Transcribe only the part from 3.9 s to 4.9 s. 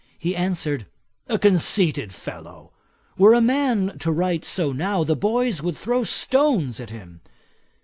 to write so